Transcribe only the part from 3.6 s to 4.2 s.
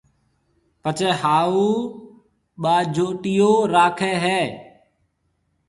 راکيَ